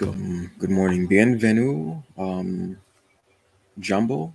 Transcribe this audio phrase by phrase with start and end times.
[0.00, 0.52] Welcome.
[0.60, 1.08] Good morning.
[1.08, 2.00] Bienvenue.
[2.16, 2.78] Um,
[3.80, 4.32] Jumbo.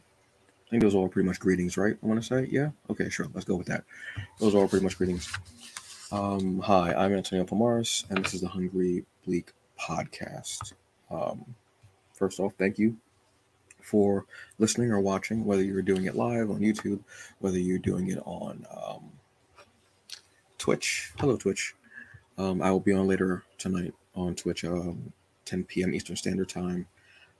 [0.67, 1.95] I think those are all pretty much greetings, right?
[2.03, 2.71] I want to say, yeah.
[2.89, 3.27] Okay, sure.
[3.33, 3.85] Let's go with that.
[4.39, 5.31] Those are all pretty much greetings.
[6.11, 10.73] Um, hi, I'm Antonio Pomaris, and this is the Hungry Bleek podcast.
[11.09, 11.45] Um,
[12.11, 12.97] first off, thank you
[13.81, 14.25] for
[14.59, 16.99] listening or watching, whether you're doing it live on YouTube,
[17.39, 19.09] whether you're doing it on um,
[20.57, 21.13] Twitch.
[21.19, 21.73] Hello, Twitch.
[22.37, 25.13] Um, I will be on later tonight on Twitch, um,
[25.45, 25.93] 10 p.m.
[25.93, 26.87] Eastern Standard Time.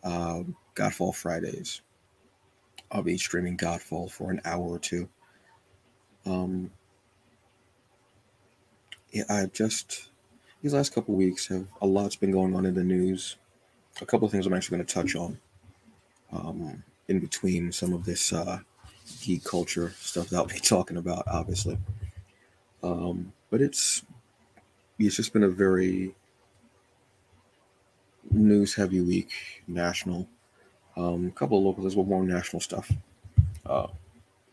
[0.03, 0.43] Uh,
[0.75, 1.81] Godfall Fridays.
[2.91, 5.09] I'll be streaming Godfall for an hour or two.
[6.25, 6.71] Um,
[9.11, 10.09] yeah, I just
[10.61, 13.37] these last couple weeks have a lot's been going on in the news.
[14.01, 15.39] A couple of things I'm actually going to touch on
[16.31, 18.59] um, in between some of this uh,
[19.21, 21.77] geek culture stuff that I'll be talking about, obviously.
[22.81, 24.03] Um, but it's
[24.99, 26.15] it's just been a very
[28.31, 29.31] news heavy week,
[29.67, 30.27] national.
[30.95, 32.91] Um, a couple of local, there's more national stuff.
[33.65, 33.87] Uh,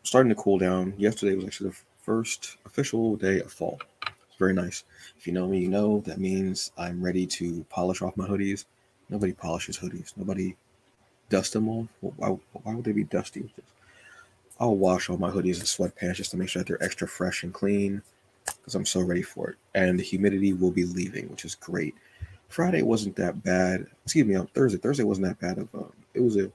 [0.02, 0.94] starting to cool down.
[0.96, 3.80] Yesterday was actually the first official day of fall.
[4.02, 4.84] It's very nice.
[5.18, 8.64] If you know me, you know that means I'm ready to polish off my hoodies.
[9.08, 10.12] Nobody polishes hoodies.
[10.16, 10.56] Nobody
[11.28, 11.88] dust them off.
[12.00, 13.52] Why, why would they be dusty?
[14.58, 17.42] I'll wash all my hoodies and sweatpants just to make sure that they're extra fresh
[17.44, 18.02] and clean
[18.44, 19.56] because I'm so ready for it.
[19.74, 21.94] And the humidity will be leaving, which is great.
[22.50, 23.86] Friday wasn't that bad.
[24.04, 24.78] Excuse me, on Thursday.
[24.78, 25.86] Thursday wasn't that bad of a.
[26.14, 26.50] It was a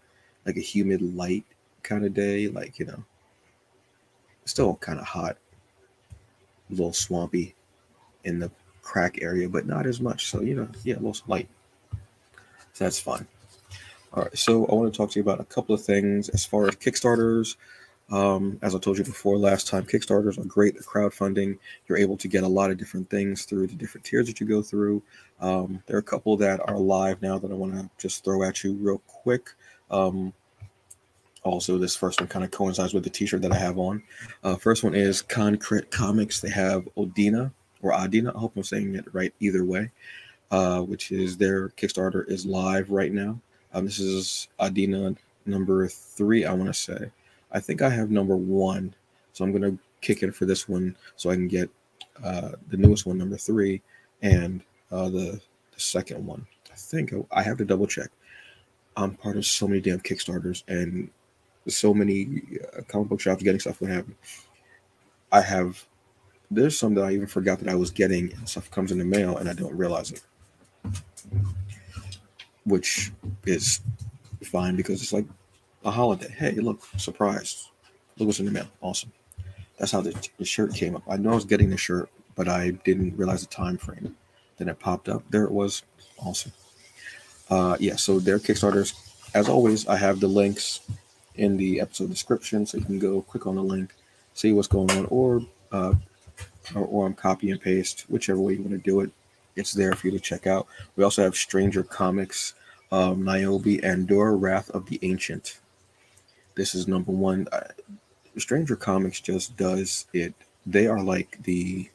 [0.45, 1.45] like a humid, light
[1.83, 2.49] kind of day.
[2.49, 3.03] Like you know,
[4.43, 5.37] still kind of hot,
[6.69, 7.55] a little swampy
[8.25, 8.51] in the
[8.81, 10.27] crack area, but not as much.
[10.27, 11.47] So you know, yeah, a little light.
[12.73, 13.25] So that's fine.
[14.13, 16.45] All right, so I want to talk to you about a couple of things as
[16.45, 17.55] far as Kickstarters.
[18.11, 20.75] Um, as I told you before last time, Kickstarters are great.
[20.75, 21.57] The crowdfunding,
[21.87, 24.45] you're able to get a lot of different things through the different tiers that you
[24.45, 25.01] go through.
[25.39, 28.43] Um, there are a couple that are live now that I want to just throw
[28.43, 29.49] at you real quick.
[29.89, 30.33] Um,
[31.43, 34.01] also, this first one kind of coincides with the T-shirt that I have on.
[34.43, 36.41] Uh, first one is Konkret Comics.
[36.41, 37.51] They have Odina
[37.81, 38.33] or Adina.
[38.35, 39.91] I hope I'm saying it right either way.
[40.51, 43.39] Uh, which is their Kickstarter is live right now.
[43.73, 47.11] Um, this is Adina number three, I want to say.
[47.51, 48.93] I think I have number one,
[49.33, 51.69] so I'm gonna kick in for this one so I can get
[52.23, 53.81] uh, the newest one, number three,
[54.21, 55.39] and uh, the,
[55.73, 56.45] the second one.
[56.71, 58.09] I think I have to double check.
[58.97, 61.09] I'm part of so many damn Kickstarters and
[61.67, 62.41] so many
[62.77, 63.81] uh, comic book shops getting stuff.
[63.81, 64.15] What happened?
[65.31, 65.83] I have.
[66.51, 69.05] There's some that I even forgot that I was getting, and stuff comes in the
[69.05, 70.21] mail, and I don't realize it,
[72.65, 73.11] which
[73.45, 73.81] is
[74.43, 75.25] fine because it's like
[75.85, 76.33] a holiday.
[76.37, 77.69] Hey, look, surprise!
[78.17, 78.67] Look what's in the mail.
[78.81, 79.11] Awesome.
[79.77, 81.03] That's how the, the shirt came up.
[81.07, 84.15] I know I was getting the shirt, but I didn't realize the time frame.
[84.57, 85.23] Then it popped up.
[85.29, 85.83] There it was.
[86.17, 86.53] Awesome.
[87.49, 88.93] Uh, yeah, so their Kickstarters,
[89.35, 90.81] as always, I have the links
[91.35, 93.93] in the episode description, so you can go click on the link,
[94.33, 95.41] see what's going on, or
[95.71, 95.93] uh,
[96.73, 99.11] or, or I'm copy and paste, whichever way you want to do it.
[99.55, 100.67] It's there for you to check out.
[100.95, 102.55] We also have Stranger Comics,
[102.91, 105.59] um, Niobe, and Dura Wrath of the Ancient.
[106.55, 107.47] This is number one.
[107.51, 107.67] Uh,
[108.37, 110.33] Stranger Comics just does it.
[110.65, 111.89] They are like the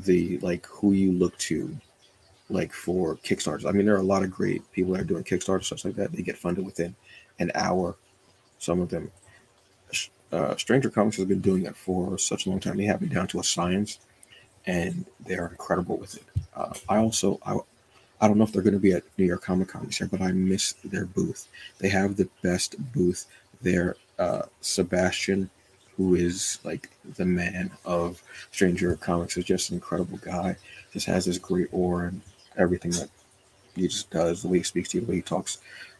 [0.00, 1.76] the like who you look to
[2.48, 3.66] like for kickstarters.
[3.66, 5.94] I mean there are a lot of great people that are doing kickstarter stuff like
[5.96, 6.12] that.
[6.12, 6.94] They get funded within
[7.38, 7.96] an hour
[8.58, 9.10] some of them.
[10.30, 12.78] Uh, stranger comics has been doing it for such a long time.
[12.78, 13.98] They have it down to a science
[14.66, 16.24] and they're incredible with it.
[16.54, 17.58] Uh, i also I,
[18.22, 20.08] I don't know if they're going to be at new york comic con this year
[20.10, 23.26] but i miss their booth they have the best booth
[23.60, 25.50] there uh, sebastian
[25.96, 30.56] who is like the man of Stranger Comics, is just an incredible guy.
[30.92, 32.20] Just has this great aura and
[32.56, 33.10] everything that
[33.74, 34.42] he just does.
[34.42, 35.58] The way he speaks to you, the way he talks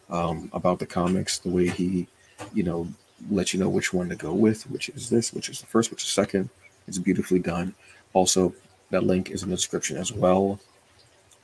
[0.09, 2.07] um, about the comics, the way he,
[2.53, 2.87] you know,
[3.29, 5.91] lets you know which one to go with, which is this, which is the first,
[5.91, 6.49] which is second.
[6.87, 7.73] It's beautifully done.
[8.13, 8.53] Also,
[8.89, 10.59] that link is in the description as well.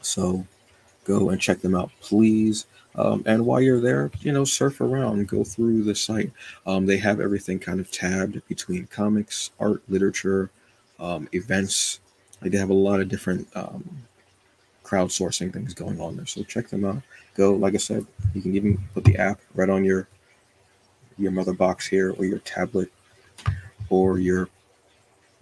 [0.01, 0.45] So
[1.09, 2.67] go and check them out, please.
[2.95, 6.31] Um, and while you're there, you know, surf around, go through the site.
[6.67, 10.51] Um, they have everything kind of tabbed between comics, art, literature,
[10.99, 11.99] um, events.
[12.41, 14.03] Like they have a lot of different um,
[14.83, 16.27] crowdsourcing things going on there.
[16.27, 17.01] So check them out.
[17.35, 20.07] Go, like I said, you can even put the app right on your
[21.17, 22.89] your mother box here, or your tablet,
[23.89, 24.47] or your,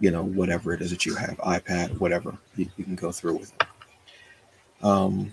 [0.00, 2.36] you know, whatever it is that you have, iPad, whatever.
[2.56, 4.84] You, you can go through with it.
[4.84, 5.30] Um,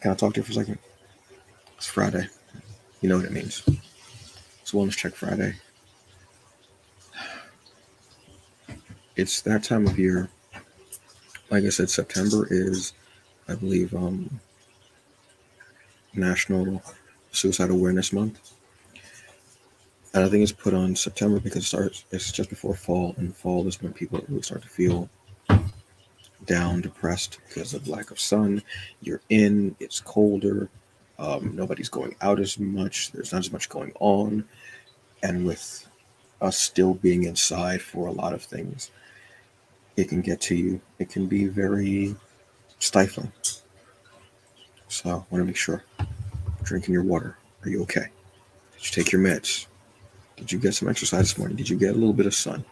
[0.00, 0.78] Can I talk to you for a second?
[1.76, 2.28] It's Friday.
[3.00, 3.62] You know what it means.
[4.62, 5.54] It's Wellness Check Friday.
[9.16, 10.30] It's that time of year
[11.50, 12.92] like I said, September is,
[13.48, 14.40] I believe, um,
[16.14, 16.82] National
[17.32, 18.54] Suicide Awareness Month.
[20.14, 23.36] And I think it's put on September because it starts, it's just before fall, and
[23.36, 25.08] fall is when people really start to feel
[26.46, 28.62] down, depressed because of lack of sun.
[29.00, 30.68] You're in, it's colder,
[31.18, 34.44] um, nobody's going out as much, there's not as much going on.
[35.22, 35.86] And with
[36.40, 38.90] us still being inside for a lot of things,
[39.96, 40.80] it can get to you.
[40.98, 42.16] It can be very
[42.78, 43.32] stifling.
[44.88, 45.84] So I want to make sure
[46.62, 47.36] drinking your water.
[47.62, 48.06] Are you okay?
[48.72, 49.66] Did you take your meds?
[50.36, 51.56] Did you get some exercise this morning?
[51.56, 52.64] Did you get a little bit of sun?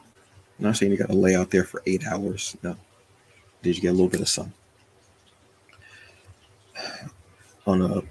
[0.58, 2.56] I'm not saying you got to lay out there for eight hours.
[2.62, 2.76] No.
[3.62, 4.52] Did you get a little bit of sun?
[7.66, 8.02] On a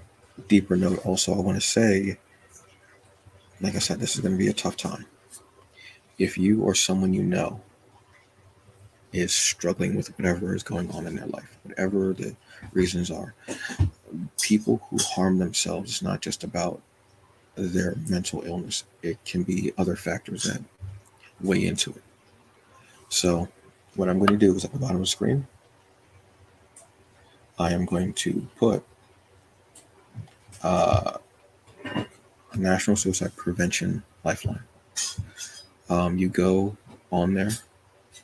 [0.46, 2.18] deeper note, also, I want to say,
[3.60, 5.06] like I said, this is going to be a tough time.
[6.18, 7.60] If you or someone you know
[9.12, 12.36] is struggling with whatever is going on in their life, whatever the
[12.72, 13.34] reasons are,
[14.40, 16.80] people who harm themselves is not just about
[17.56, 20.62] their mental illness, it can be other factors that
[21.40, 22.02] weigh into it.
[23.08, 23.48] So,
[23.94, 25.46] what I'm going to do is at the bottom of the screen,
[27.58, 28.84] I am going to put
[30.62, 31.18] uh,
[32.54, 34.62] National Suicide Prevention Lifeline.
[35.90, 36.76] Um, you go
[37.10, 37.50] on there,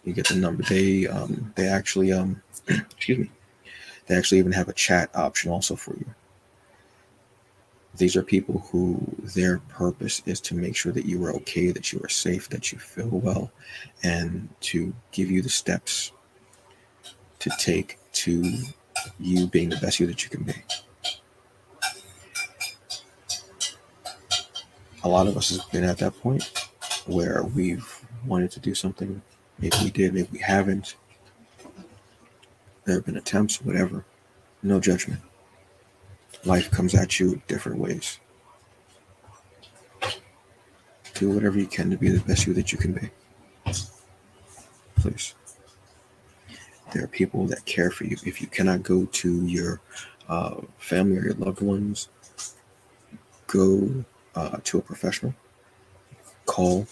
[0.05, 0.63] you get the number.
[0.63, 3.31] They um, they actually um, excuse me,
[4.07, 6.07] they actually even have a chat option also for you.
[7.97, 9.01] These are people who
[9.37, 12.73] their purpose is to make sure that you are okay, that you are safe, that
[12.73, 13.53] you feel well,
[14.03, 16.11] and to give you the steps
[17.39, 18.43] to take to
[19.21, 20.55] you being the best you that you can be.
[25.05, 26.51] A lot of us have been at that point
[27.07, 29.21] where we've wanted to do something.
[29.59, 30.97] Maybe we did, maybe we haven't.
[32.87, 34.05] There have been attempts, whatever.
[34.63, 35.21] No judgment
[36.45, 38.19] life comes at you different ways.
[41.15, 43.11] Do whatever you can to be the best you that you can be.
[44.97, 45.35] Please.
[46.93, 48.17] There are people that care for you.
[48.25, 49.81] If you cannot go to your
[50.29, 52.09] uh, family or your loved ones,
[53.47, 54.05] go
[54.35, 55.35] uh, to a professional,
[56.47, 56.87] call,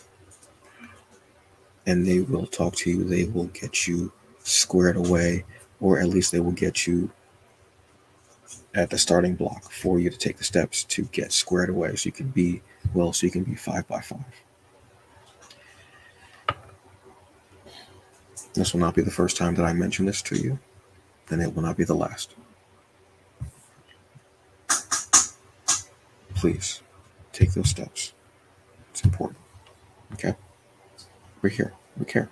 [1.86, 3.04] and they will talk to you.
[3.04, 4.12] They will get you
[4.44, 5.44] squared away,
[5.80, 7.10] or at least they will get you
[8.74, 12.06] at the starting block for you to take the steps to get squared away so
[12.06, 12.62] you can be
[12.94, 14.24] well so you can be five by five.
[18.54, 20.58] This will not be the first time that i mention this to you
[21.30, 22.34] and it will not be the last.
[26.34, 26.82] Please
[27.32, 28.12] take those steps.
[28.90, 29.38] It's important
[30.14, 30.34] okay?
[31.40, 32.28] We're here we care.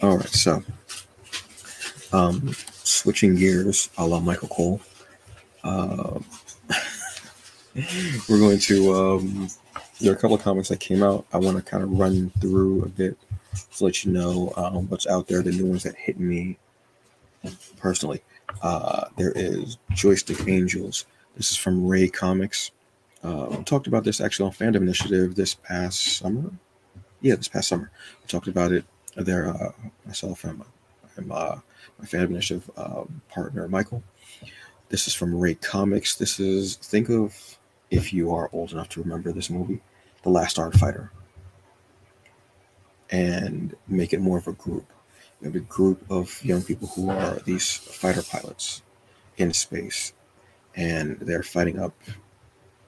[0.00, 0.62] All right so
[2.12, 2.54] um,
[2.84, 4.80] switching gears, a la Michael Cole.
[5.64, 6.20] Uh,
[8.28, 8.94] we're going to.
[8.94, 9.48] Um,
[10.00, 11.26] there are a couple of comics that came out.
[11.32, 13.16] I want to kind of run through a bit
[13.76, 16.58] to let you know um, what's out there, the new ones that hit me
[17.78, 18.22] personally.
[18.62, 21.06] Uh, there is Joystick Angels.
[21.36, 22.72] This is from Rae Comics.
[23.22, 26.50] Uh, we talked about this actually on Fandom Initiative this past summer.
[27.20, 27.90] Yeah, this past summer.
[28.20, 28.84] We talked about it
[29.16, 29.72] there, uh,
[30.04, 30.62] myself and,
[31.16, 31.56] and uh,
[31.98, 34.02] my fan initiative uh, partner, Michael.
[34.88, 36.16] This is from Rae Comics.
[36.16, 37.58] This is, think of,
[37.90, 39.80] if you are old enough to remember this movie,
[40.22, 41.10] The Last Starfighter.
[43.10, 44.86] And make it more of a group.
[45.40, 48.82] You have a group of young people who are these fighter pilots
[49.38, 50.12] in space,
[50.76, 51.94] and they're fighting up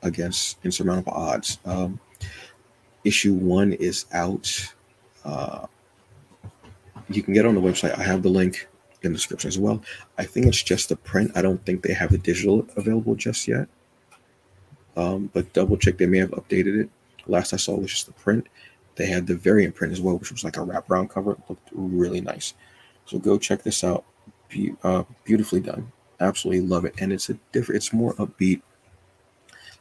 [0.03, 1.59] against insurmountable odds.
[1.65, 1.99] Um,
[3.03, 4.75] issue one is out.
[5.25, 5.67] Uh,
[7.09, 7.99] you can get on the website.
[7.99, 8.69] I have the link
[9.03, 9.83] in the description as well.
[10.19, 11.33] I think it's just the print.
[11.35, 13.69] I don't think they have the digital available just yet.
[14.97, 16.91] Um, but double check, they may have updated it.
[17.27, 18.47] Last I saw was just the print.
[18.97, 21.33] They had the variant print as well, which was like a wraparound cover.
[21.33, 22.55] It looked really nice.
[23.07, 24.05] So go check this out.
[24.49, 25.91] Be- uh, beautifully done.
[26.21, 26.95] Absolutely love it.
[26.99, 27.77] And it's a different.
[27.77, 28.63] It's more upbeat,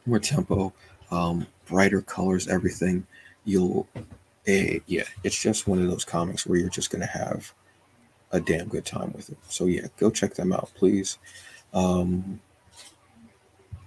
[0.04, 0.72] more tempo,
[1.10, 3.06] um, brighter colors, everything.
[3.44, 3.86] You'll,
[4.46, 5.04] a yeah.
[5.22, 7.52] It's just one of those comics where you're just gonna have
[8.32, 9.38] a damn good time with it.
[9.48, 11.18] So yeah, go check them out, please.
[11.72, 12.40] Um,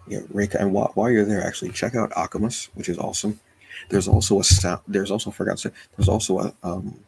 [0.08, 3.40] yeah, Reka, and while, while you're there, actually check out Akamas, which is awesome.
[3.90, 4.82] There's also a sound.
[4.88, 5.76] There's also forgot to say.
[5.96, 7.00] There's also a um,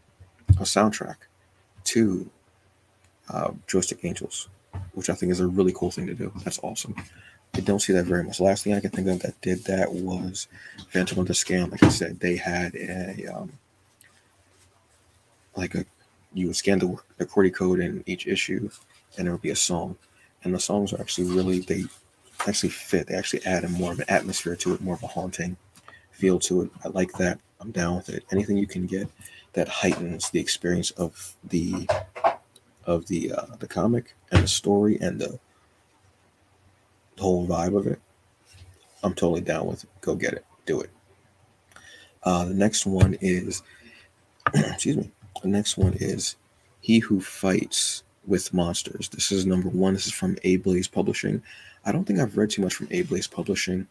[0.51, 1.15] a soundtrack
[1.85, 2.29] to
[3.29, 4.49] uh, Joystick Angels,
[4.93, 6.31] which I think is a really cool thing to do.
[6.43, 6.95] That's awesome.
[7.53, 8.39] I don't see that very much.
[8.39, 10.47] last thing I can think of that did that was
[10.89, 11.71] Phantom of the Scam.
[11.71, 13.51] Like I said, they had a um,
[15.55, 15.85] like a
[16.33, 18.69] you would scan the, the QWERTY code in each issue,
[19.17, 19.97] and there would be a song,
[20.43, 21.85] and the songs are actually really they
[22.47, 23.07] actually fit.
[23.07, 25.57] They actually add a more of an atmosphere to it, more of a haunting
[26.11, 26.71] feel to it.
[26.83, 27.39] I like that.
[27.59, 28.23] I'm down with it.
[28.31, 29.09] Anything you can get
[29.53, 31.89] that heightens the experience of the
[32.85, 35.39] of the uh, the comic and the story and the,
[37.19, 37.99] the whole vibe of it.
[39.03, 39.89] I'm totally down with it.
[40.01, 40.45] Go get it.
[40.65, 40.89] Do it.
[42.23, 43.61] Uh, the next one is,
[44.53, 45.11] excuse me.
[45.41, 46.37] The next one is
[46.81, 49.09] He Who Fights with Monsters.
[49.09, 49.93] This is number one.
[49.93, 51.43] This is from Ablaze Publishing.
[51.85, 53.87] I don't think I've read too much from Ablaze Publishing.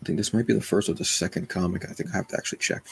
[0.00, 1.88] I think this might be the first or the second comic.
[1.88, 2.84] I think I have to actually check.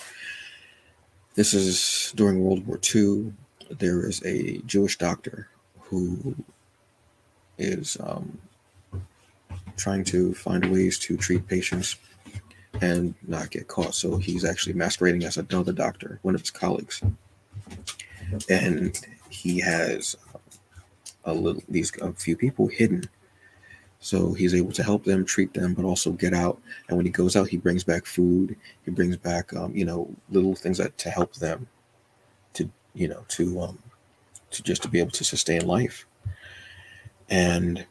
[1.35, 3.33] This is during World War II.
[3.71, 5.49] There is a Jewish doctor
[5.81, 6.37] who
[7.59, 8.39] is um,
[9.77, 11.97] trying to find ways to treat patients
[12.81, 13.95] and not get caught.
[13.95, 17.03] So he's actually masquerading as another doctor, one of his colleagues,
[18.49, 20.17] and he has
[21.25, 23.05] a little these a few people hidden.
[24.03, 26.59] So he's able to help them, treat them, but also get out.
[26.89, 28.57] And when he goes out, he brings back food.
[28.87, 31.69] He brings back, um, you know, little things that to help them,
[32.55, 33.79] to you know, to um,
[34.53, 36.07] to just to be able to sustain life.
[37.29, 37.87] And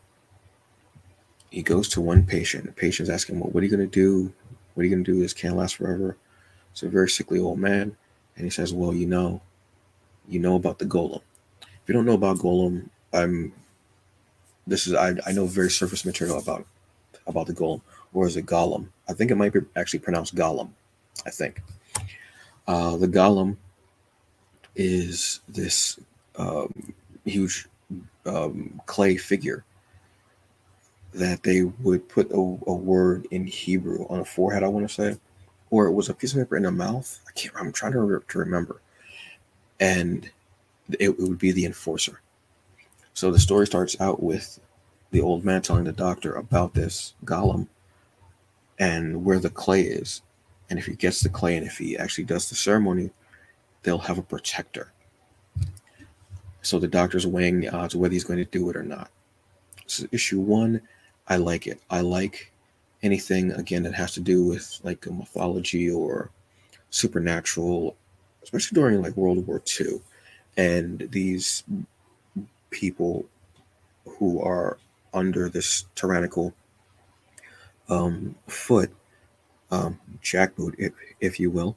[1.50, 2.66] he goes to one patient.
[2.66, 4.34] The patient's asking, "Well, what are you going to do?
[4.74, 5.20] What are you going to do?
[5.20, 6.18] This can't last forever."
[6.72, 7.96] It's a very sickly old man,
[8.36, 9.42] and he says, "Well, you know,
[10.28, 11.22] you know about the golem.
[11.62, 13.54] If you don't know about golem, I'm.
[14.68, 16.66] This is I, I know very surface material about
[17.26, 17.82] about the golem,
[18.14, 18.88] or is it golem?
[19.08, 20.70] I think it might be actually pronounced golem.
[21.26, 21.62] I think
[22.68, 23.58] uh, the golem
[24.76, 26.00] is this
[26.38, 26.94] um,
[27.26, 27.68] huge
[28.26, 29.66] um, clay figure
[31.14, 34.94] that they would put a, a, word in Hebrew on a forehead, I want to
[34.94, 35.18] say,
[35.72, 37.20] or it was a piece of paper in a mouth.
[37.28, 37.56] I can't.
[37.58, 38.82] I'm trying to, re- to remember,
[39.80, 40.30] and
[40.92, 42.22] it, it would be the enforcer.
[43.14, 44.60] So the story starts out with
[45.12, 47.68] the old man telling the doctor about this golem
[48.78, 50.22] and where the clay is,
[50.70, 53.10] and if he gets the clay and if he actually does the ceremony,
[53.84, 54.94] they'll have a protector.
[56.62, 59.10] So the doctor's weighing the odds whether he's going to do it or not.
[59.88, 60.82] So issue one
[61.30, 61.80] I like it.
[61.90, 62.52] I like
[63.04, 66.32] anything again that has to do with like mythology or
[66.90, 67.96] supernatural,
[68.44, 70.02] especially during like World War II,
[70.58, 71.64] and these
[72.72, 73.26] people
[74.08, 74.78] who are
[75.14, 76.54] under this tyrannical
[77.90, 78.92] um, foot,
[79.72, 81.76] um, jackboot, if, if you will,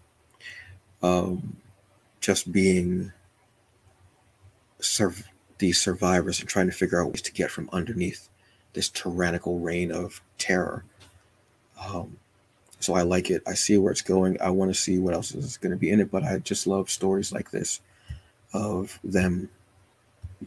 [1.03, 1.57] um,
[2.21, 3.13] just being
[4.81, 5.29] serv-
[5.59, 8.29] these survivors and trying to figure out ways to get from underneath
[8.73, 10.85] this tyrannical reign of terror.
[11.87, 12.17] Um,
[12.81, 13.43] so I like it.
[13.47, 14.41] I see where it's going.
[14.41, 16.11] I want to see what else is going to be in it.
[16.11, 17.81] But I just love stories like this
[18.53, 19.49] of them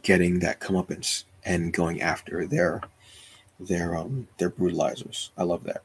[0.01, 2.81] getting that comeuppance and going after their
[3.59, 5.29] their um their brutalizers.
[5.37, 5.81] I love that.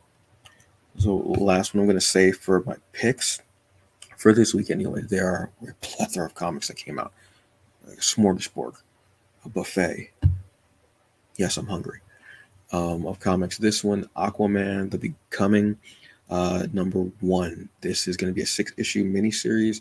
[0.98, 3.40] So last one I'm going to say for my picks
[4.16, 7.12] for this week anyway, there are a plethora of comics that came out.
[7.86, 8.74] Like a smorgasbord,
[9.44, 10.10] a buffet.
[11.36, 12.00] Yes, I'm hungry
[12.72, 13.58] um, of comics.
[13.58, 15.76] This one, Aquaman: The Becoming,
[16.28, 17.68] uh, number one.
[17.80, 19.80] This is going to be a six issue miniseries.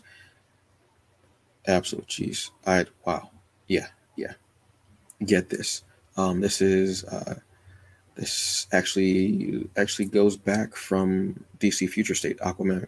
[1.66, 2.50] Absolute jeez.
[2.66, 3.30] I wow.
[3.68, 4.32] Yeah, yeah.
[5.24, 5.84] Get this.
[6.16, 7.36] Um, this is uh,
[8.16, 12.86] this actually actually goes back from DC Future State Aquaman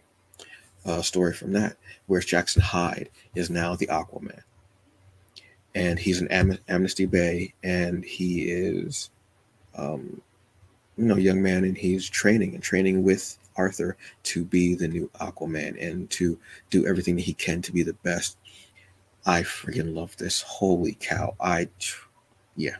[0.85, 4.41] uh, story from that, where Jackson Hyde is now the Aquaman,
[5.73, 9.09] and he's an Am- Amnesty Bay, and he is
[9.75, 10.21] um,
[10.97, 15.09] you know, young man, and he's training and training with Arthur to be the new
[15.19, 16.37] Aquaman and to
[16.69, 18.37] do everything that he can to be the best.
[19.25, 20.41] I freaking love this.
[20.41, 21.35] Holy cow.
[21.39, 21.69] I,
[22.55, 22.77] yeah.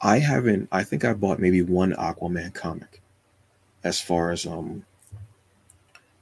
[0.00, 3.00] I haven't, I think I bought maybe one Aquaman comic
[3.84, 4.84] as far as, um,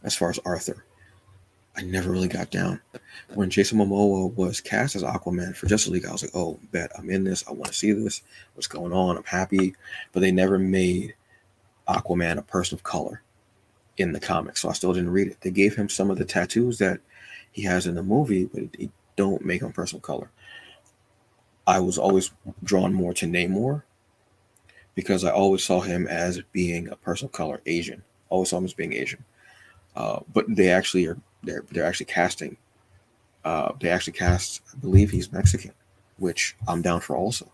[0.02, 0.84] as far as Arthur.
[1.76, 2.80] I never really got down.
[3.34, 6.90] When Jason Momoa was cast as Aquaman for Justice League, I was like, oh, bet
[6.98, 7.44] I'm in this.
[7.46, 8.22] I want to see this.
[8.54, 9.16] What's going on?
[9.16, 9.74] I'm happy.
[10.12, 11.14] But they never made
[11.88, 13.22] Aquaman a person of color
[13.96, 15.40] in the comics, so I still didn't read it.
[15.40, 17.00] They gave him some of the tattoos that
[17.52, 20.30] he has in the movie, but they don't make him person of color.
[21.66, 22.30] I was always
[22.64, 23.82] drawn more to Namor
[24.94, 28.02] because I always saw him as being a person of color, Asian.
[28.28, 29.24] Always saw him as being Asian.
[29.94, 32.56] Uh, but they actually are they're they're actually casting.
[33.44, 35.72] Uh, they actually cast, I believe he's Mexican,
[36.18, 37.50] which I'm down for also.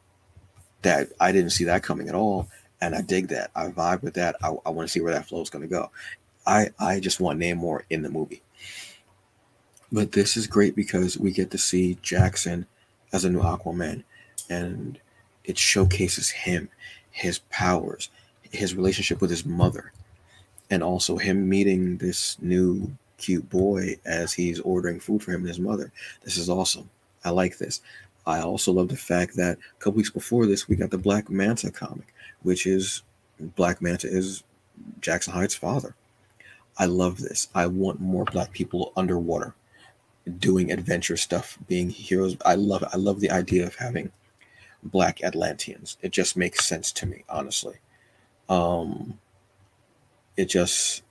[0.83, 2.49] That I didn't see that coming at all,
[2.81, 3.51] and I dig that.
[3.55, 4.37] I vibe with that.
[4.43, 5.91] I, I want to see where that flow is going to go.
[6.47, 8.43] I I just want Namor in the movie.
[9.93, 12.67] But this is great because we get to see Jackson
[13.13, 14.03] as a new Aquaman,
[14.51, 14.99] and
[15.45, 16.69] it showcases him,
[17.11, 18.11] his powers,
[18.51, 19.93] his relationship with his mother,
[20.69, 25.49] and also him meeting this new cute boy as he's ordering food for him and
[25.49, 25.93] his mother.
[26.23, 26.89] This is awesome.
[27.25, 27.81] I like this.
[28.27, 31.31] I also love the fact that a couple weeks before this, we got the Black
[31.31, 33.03] Manta comic, which is
[33.39, 34.43] Black Manta is
[35.01, 35.95] Jackson Hyde's father.
[36.79, 37.49] I love this.
[37.55, 39.55] I want more black people underwater
[40.39, 42.37] doing adventure stuff, being heroes.
[42.45, 42.89] I love it.
[42.93, 44.11] I love the idea of having
[44.83, 45.97] black Atlanteans.
[46.03, 47.77] It just makes sense to me, honestly.
[48.49, 49.19] Um
[50.37, 51.03] it just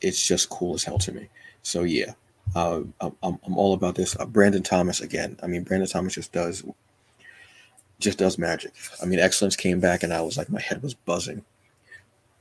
[0.00, 1.28] it's just cool as hell to me.
[1.62, 2.12] So yeah,
[2.54, 4.16] uh, I'm, I'm all about this.
[4.18, 5.36] Uh, Brandon Thomas again.
[5.42, 6.64] I mean, Brandon Thomas just does
[7.98, 8.72] just does magic.
[9.02, 11.44] I mean, Excellence came back, and I was like, my head was buzzing.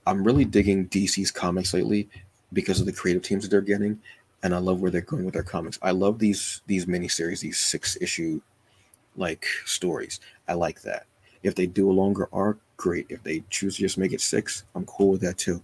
[0.05, 2.09] I'm really digging DC's comics lately
[2.53, 4.00] because of the creative teams that they're getting,
[4.43, 5.79] and I love where they're going with their comics.
[5.81, 8.39] I love these these miniseries, these six issue
[9.15, 10.19] like stories.
[10.47, 11.05] I like that.
[11.43, 13.07] If they do a longer arc, great.
[13.09, 15.62] If they choose to just make it six, I'm cool with that too.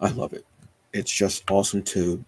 [0.00, 0.44] I love it.
[0.92, 2.24] It's just awesome to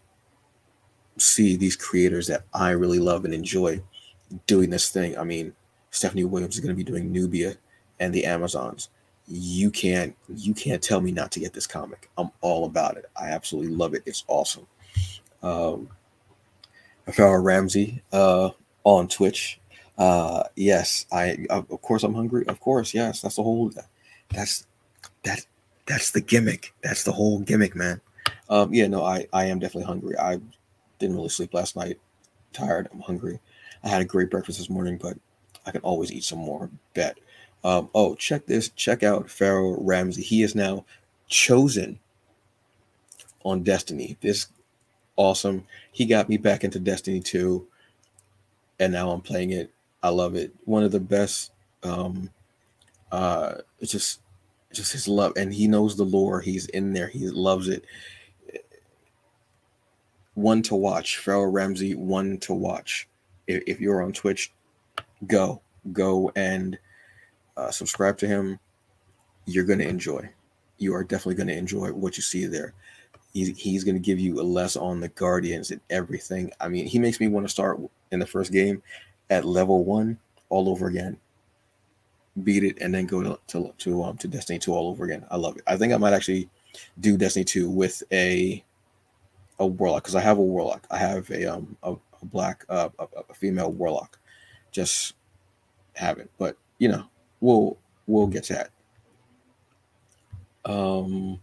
[1.20, 3.82] see these creators that I really love and enjoy
[4.46, 5.16] doing this thing.
[5.18, 5.52] I mean,
[5.90, 7.54] Stephanie Williams is going to be doing Nubia
[7.98, 8.88] and the Amazons.
[9.26, 12.10] You can't you can't tell me not to get this comic.
[12.18, 13.06] I'm all about it.
[13.16, 14.02] I absolutely love it.
[14.06, 14.66] It's awesome.
[15.42, 15.88] Um,
[17.06, 18.50] Farrah Ramsey uh,
[18.84, 19.60] on Twitch.
[19.98, 22.44] Uh, yes, I of course I'm hungry.
[22.48, 23.20] Of course, yes.
[23.20, 23.70] That's the whole.
[24.30, 24.66] That's
[25.22, 25.46] that.
[25.86, 26.72] That's the gimmick.
[26.82, 28.00] That's the whole gimmick, man.
[28.48, 30.18] Um, yeah, no, I I am definitely hungry.
[30.18, 30.40] I
[31.00, 31.98] didn't really sleep last night.
[32.52, 32.88] Tired.
[32.92, 33.40] I'm hungry.
[33.82, 35.16] I had a great breakfast this morning, but
[35.66, 36.70] I can always eat some more.
[36.94, 37.18] Bet.
[37.64, 38.68] Um, oh, check this.
[38.70, 40.22] Check out Pharaoh Ramsey.
[40.22, 40.84] He is now
[41.28, 41.98] chosen
[43.44, 44.16] on Destiny.
[44.20, 44.48] This
[45.16, 45.64] awesome.
[45.92, 47.66] He got me back into Destiny 2,
[48.78, 49.70] and now I'm playing it.
[50.02, 50.54] I love it.
[50.64, 51.52] One of the best.
[51.82, 52.30] Um,
[53.10, 54.20] uh, it's just,
[54.72, 56.40] just his love, and he knows the lore.
[56.40, 57.08] He's in there.
[57.08, 57.84] He loves it
[60.40, 61.20] one to watch.
[61.24, 63.08] Farrah Ramsey, one to watch.
[63.46, 64.52] If, if you're on Twitch,
[65.26, 65.60] go,
[65.92, 66.78] go and
[67.56, 68.58] uh, subscribe to him.
[69.46, 70.28] You're going to enjoy.
[70.78, 72.74] You are definitely going to enjoy what you see there.
[73.32, 76.50] He's, he's going to give you a less on the Guardians and everything.
[76.60, 78.82] I mean, he makes me want to start in the first game
[79.28, 81.16] at level one all over again.
[82.42, 85.26] Beat it and then go to to to, um, to Destiny 2 all over again.
[85.30, 85.62] I love it.
[85.66, 86.48] I think I might actually
[87.00, 88.64] do Destiny 2 with a
[89.60, 90.86] a warlock because I have a warlock.
[90.90, 94.18] I have a um a, a black uh, a, a, female warlock.
[94.72, 95.14] Just
[95.94, 97.04] have it, but you know
[97.40, 98.70] we'll we'll get to that.
[100.64, 101.40] Um,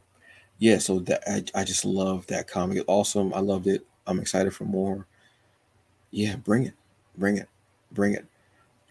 [0.58, 0.80] yeah.
[0.80, 2.78] So that I, I just love that comic.
[2.78, 3.34] It's awesome.
[3.34, 3.86] I loved it.
[4.08, 5.06] I'm excited for more.
[6.12, 6.74] Yeah, bring it,
[7.18, 7.48] bring it,
[7.92, 8.26] bring it.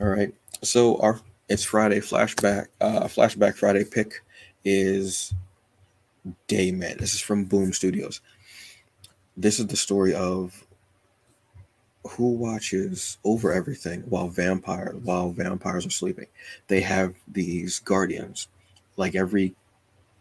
[0.00, 0.32] All right.
[0.62, 2.66] So our it's Friday flashback.
[2.80, 4.22] Uh, flashback Friday pick
[4.64, 5.34] is
[6.48, 6.98] Dayman.
[6.98, 8.20] This is from Boom Studios
[9.36, 10.66] this is the story of
[12.10, 16.26] who watches over everything while vampire while vampires are sleeping.
[16.68, 18.48] They have these guardians.
[18.96, 19.54] Like every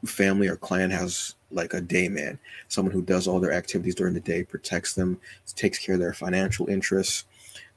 [0.06, 4.13] family or clan has like a day man, someone who does all their activities during
[4.13, 5.19] the day, protects them,
[5.56, 7.25] takes care of their financial interests,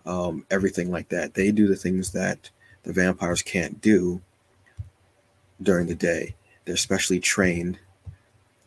[0.06, 1.34] um, everything like that.
[1.34, 2.50] They do the things that
[2.82, 4.20] the vampires can't do
[5.62, 6.34] during the day.
[6.64, 7.78] They're specially trained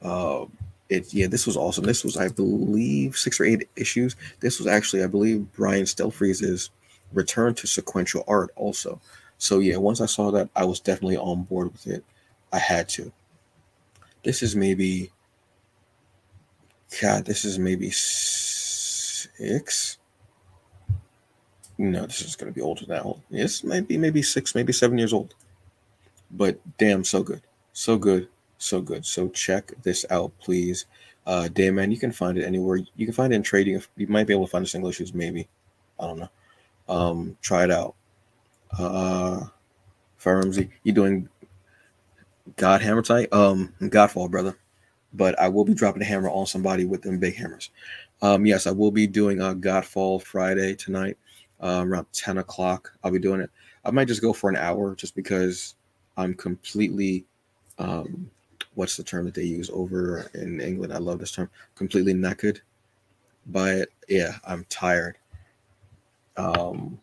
[0.01, 0.45] uh,
[0.91, 1.85] it yeah this was awesome.
[1.85, 4.15] This was i believe six or eight issues.
[4.41, 6.69] This was actually i believe brian stelfreeze's
[7.13, 8.99] return to sequential art also.
[9.37, 12.03] So yeah once i saw that i was definitely on board with it.
[12.51, 13.11] I had to.
[14.23, 15.09] This is maybe
[17.01, 19.17] god this is maybe six.
[21.77, 24.97] No this is going to be older now this might be maybe six maybe seven
[24.97, 25.35] years old.
[26.31, 27.41] But damn so good.
[27.73, 28.27] So good
[28.63, 29.05] so good.
[29.05, 30.85] So check this out, please.
[31.25, 32.79] Uh, Dayman, you can find it anywhere.
[32.95, 33.81] You can find it in trading.
[33.95, 35.47] You might be able to find this English issues, maybe.
[35.99, 36.29] I don't know.
[36.89, 37.95] Um, try it out.
[38.77, 39.45] Uh,
[40.19, 41.29] Farmsy, you doing
[42.55, 43.31] God Hammer tight?
[43.31, 44.57] Um, Godfall, brother.
[45.13, 47.69] But I will be dropping a hammer on somebody with them big hammers.
[48.21, 51.17] Um, yes, I will be doing a Godfall Friday tonight,
[51.59, 52.93] uh, around 10 o'clock.
[53.03, 53.49] I'll be doing it.
[53.83, 55.75] I might just go for an hour just because
[56.15, 57.25] I'm completely
[57.77, 58.29] um,
[58.75, 60.93] what's the term that they use over in England?
[60.93, 61.49] I love this term.
[61.75, 62.61] Completely naked
[63.47, 63.89] by it.
[64.07, 65.17] Yeah, I'm tired.
[66.37, 66.99] Um,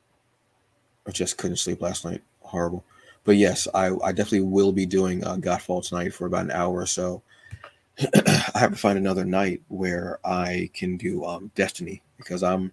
[1.06, 2.22] I just couldn't sleep last night.
[2.40, 2.84] Horrible.
[3.24, 6.74] But yes, I, I definitely will be doing uh, Godfall tonight for about an hour
[6.74, 7.22] or so.
[8.14, 12.72] I have to find another night where I can do um, Destiny because I'm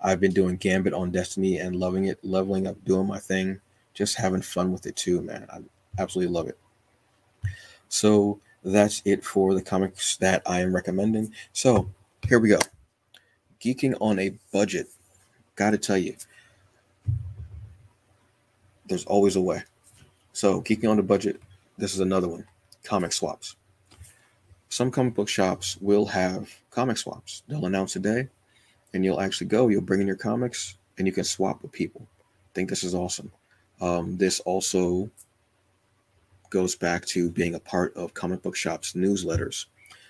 [0.00, 3.60] I've been doing Gambit on Destiny and loving it, leveling up, doing my thing,
[3.94, 5.46] just having fun with it too, man.
[5.50, 5.60] I
[6.00, 6.58] absolutely love it.
[7.88, 11.32] So that's it for the comics that I am recommending.
[11.52, 11.88] So
[12.26, 12.58] here we go.
[13.60, 14.88] Geeking on a budget.
[15.56, 16.16] Gotta tell you,
[18.86, 19.62] there's always a way.
[20.32, 21.40] So, geeking on a budget,
[21.78, 22.46] this is another one
[22.82, 23.56] comic swaps.
[24.68, 27.42] Some comic book shops will have comic swaps.
[27.48, 28.28] They'll announce a day
[28.92, 32.02] and you'll actually go, you'll bring in your comics and you can swap with people.
[32.04, 33.32] I think this is awesome.
[33.80, 35.08] Um, this also
[36.54, 39.66] goes back to being a part of comic book shops newsletters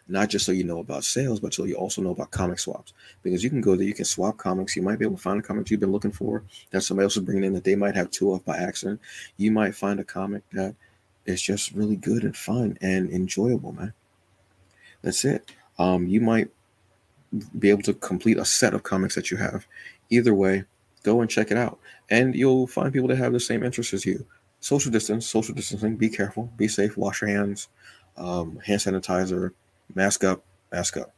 [0.09, 2.93] not just so you know about sales, but so you also know about comic swaps.
[3.23, 4.77] Because you can go there, you can swap comics.
[4.77, 7.17] You might be able to find a comic you've been looking for that somebody else
[7.17, 9.01] is bringing in that they might have two of by accident.
[9.39, 10.75] You might find a comic that
[11.25, 13.95] is just really good and fun and enjoyable, man.
[15.03, 15.51] That's it.
[15.79, 16.51] Um, you might
[17.59, 19.67] be able to complete a set of comics that you have.
[20.11, 20.65] Either way,
[21.03, 21.79] go and check it out.
[22.11, 24.27] And you'll find people that have the same interests as you.
[24.65, 27.69] Social distance, social distancing, be careful, be safe, wash your hands,
[28.17, 29.51] um, hand sanitizer,
[29.95, 31.13] mask up, mask up.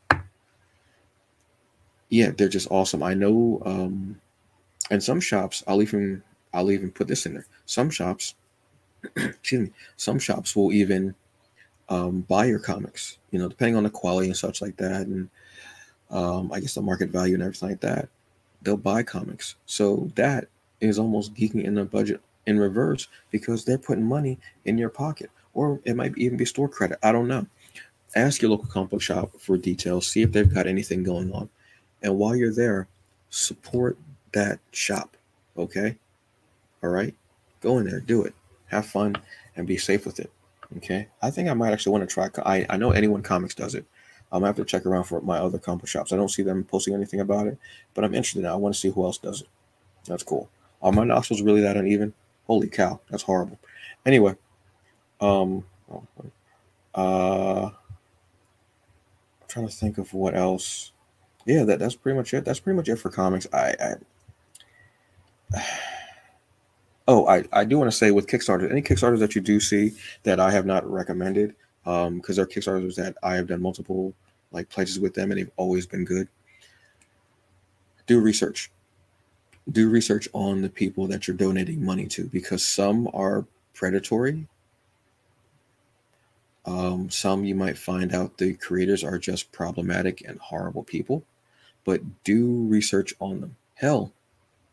[2.08, 3.04] Yeah, they're just awesome.
[3.04, 4.20] I know um
[4.90, 7.46] and some shops, I'll even I'll even put this in there.
[7.66, 8.34] Some shops,
[9.16, 11.14] excuse me, some shops will even
[11.88, 15.30] um, buy your comics, you know, depending on the quality and such like that, and
[16.10, 18.08] um, I guess the market value and everything like that.
[18.62, 20.48] They'll buy comics, so that
[20.80, 25.30] is almost geeking in the budget in reverse because they're putting money in your pocket,
[25.54, 26.98] or it might even be store credit.
[27.02, 27.46] I don't know
[28.16, 31.48] ask your local comic book shop for details, see if they've got anything going on.
[32.02, 32.88] And while you're there,
[33.30, 33.98] support
[34.32, 35.16] that shop.
[35.56, 35.96] Okay?
[36.82, 37.14] All right?
[37.60, 38.34] Go in there, do it.
[38.66, 39.16] Have fun
[39.54, 40.30] and be safe with it.
[40.78, 41.08] Okay?
[41.22, 42.28] I think I might actually want to try.
[42.44, 43.84] I, I know anyone comics does it.
[44.32, 46.12] I'm gonna have to check around for my other comic shops.
[46.12, 47.58] I don't see them posting anything about it,
[47.94, 48.54] but I'm interested now.
[48.54, 49.48] I want to see who else does it.
[50.06, 50.48] That's cool.
[50.82, 52.12] Are my nostrils really that uneven?
[52.46, 53.58] Holy cow, that's horrible.
[54.04, 54.34] Anyway,
[55.20, 55.64] um,
[56.94, 57.72] uh, I'm
[59.48, 60.92] trying to think of what else.
[61.44, 62.44] Yeah, that, that's pretty much it.
[62.44, 63.46] That's pretty much it for comics.
[63.52, 63.74] I,
[65.52, 65.60] I
[67.08, 69.92] oh, I, I do want to say with Kickstarter, any Kickstarters that you do see
[70.22, 71.54] that I have not recommended,
[71.84, 74.14] um, because they're Kickstarters that I have done multiple
[74.52, 76.28] like pledges with them and they've always been good.
[78.06, 78.70] Do research.
[79.70, 84.46] Do research on the people that you're donating money to because some are predatory
[86.66, 91.22] um, some you might find out the creators are just problematic and horrible people,
[91.84, 93.56] but do research on them.
[93.74, 94.12] Hell,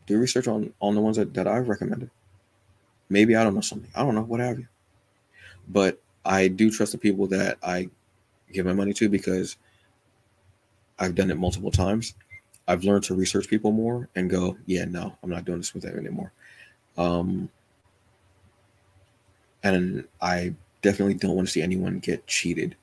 [0.07, 2.09] do research on on the ones that, that I've recommended.
[3.09, 3.91] Maybe I don't know something.
[3.93, 4.67] I don't know, what have you.
[5.69, 7.89] But I do trust the people that I
[8.51, 9.55] give my money to because
[10.97, 12.15] I've done it multiple times.
[12.67, 15.83] I've learned to research people more and go, yeah, no, I'm not doing this with
[15.83, 16.31] them anymore.
[16.97, 17.49] Um,
[19.63, 22.75] and I definitely don't want to see anyone get cheated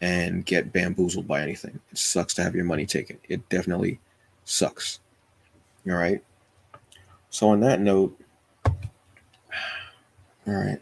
[0.00, 1.80] and get bamboozled by anything.
[1.90, 3.18] It sucks to have your money taken.
[3.28, 4.00] It definitely
[4.44, 5.00] sucks.
[5.88, 6.22] All right.
[7.30, 8.18] So, on that note,
[8.66, 8.72] all
[10.46, 10.80] right.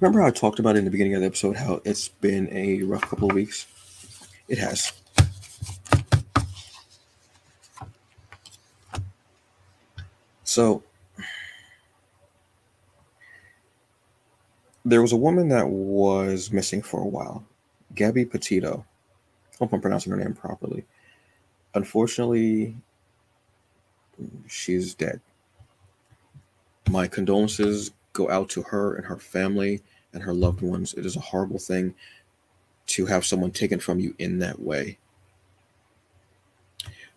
[0.00, 2.82] Remember how I talked about in the beginning of the episode how it's been a
[2.82, 3.66] rough couple of weeks?
[4.48, 4.99] It has.
[10.50, 10.82] So,
[14.84, 17.44] there was a woman that was missing for a while,
[17.94, 18.84] Gabby Petito.
[19.60, 20.84] Hope I'm pronouncing her name properly.
[21.74, 22.74] Unfortunately,
[24.48, 25.20] she's dead.
[26.90, 29.80] My condolences go out to her and her family
[30.12, 30.94] and her loved ones.
[30.94, 31.94] It is a horrible thing
[32.86, 34.98] to have someone taken from you in that way.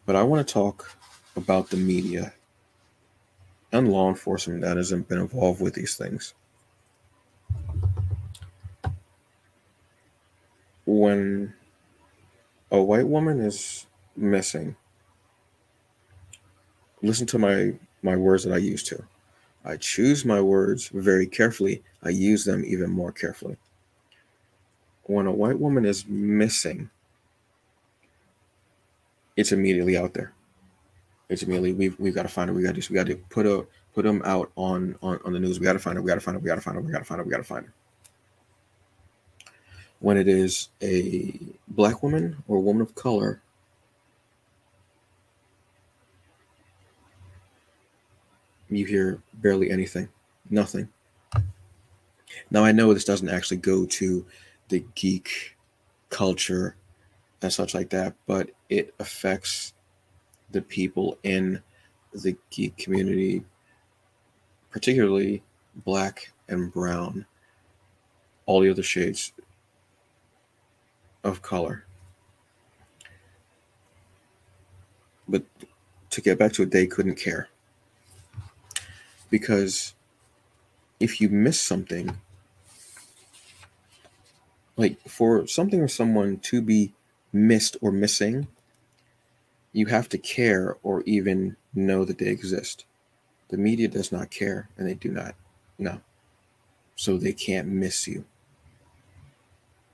[0.05, 0.95] But I want to talk
[1.35, 2.31] about the media
[3.73, 6.33] and law enforcement that hasn't been involved with these things.
[10.85, 11.53] when
[12.71, 14.75] a white woman is missing,
[17.01, 19.03] listen to my my words that I use to.
[19.63, 21.83] I choose my words very carefully.
[22.03, 23.55] I use them even more carefully.
[25.03, 26.89] When a white woman is missing,
[29.37, 30.33] it's immediately out there.
[31.41, 32.53] Immediately we've we've got to find it.
[32.53, 33.65] We got to we got to put a
[33.95, 35.59] put them out on on on the news.
[35.59, 36.01] We got to find it.
[36.01, 36.43] We got to find it.
[36.43, 36.85] We got to find it.
[36.85, 37.25] We got to find her.
[37.25, 37.73] We got to find her
[40.03, 43.41] when it is a black woman or woman of color
[48.69, 50.09] you hear barely anything
[50.49, 50.89] nothing
[52.51, 54.25] now i know this doesn't actually go to
[54.67, 55.55] the geek
[56.09, 56.75] culture
[57.41, 59.73] and such like that but it affects
[60.53, 61.61] the people in
[62.13, 63.43] the geek community,
[64.71, 65.43] particularly
[65.83, 67.25] black and brown,
[68.45, 69.33] all the other shades
[71.23, 71.85] of color.
[75.27, 75.43] But
[76.11, 77.49] to get back to it, they couldn't care.
[79.29, 79.95] Because
[80.99, 82.15] if you miss something,
[84.77, 86.93] like for something or someone to be
[87.31, 88.47] missed or missing,
[89.73, 92.85] you have to care or even know that they exist.
[93.49, 95.35] The media does not care and they do not
[95.77, 95.99] know.
[96.95, 98.23] So they can't miss you.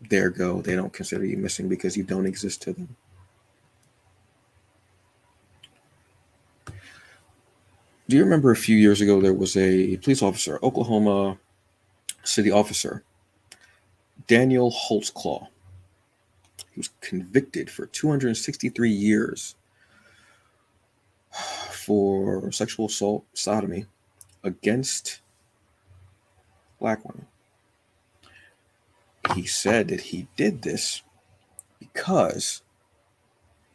[0.09, 0.61] There go.
[0.61, 2.95] They don't consider you missing because you don't exist to them.
[8.07, 11.37] Do you remember a few years ago there was a police officer, Oklahoma
[12.23, 13.03] city officer,
[14.27, 15.47] Daniel Holtzclaw.
[16.71, 19.55] He was convicted for 263 years
[21.31, 23.85] for sexual assault, sodomy
[24.43, 25.21] against
[26.79, 27.27] black women.
[29.35, 31.03] He said that he did this
[31.79, 32.61] because